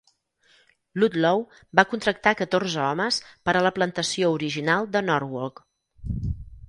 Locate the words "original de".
4.39-5.05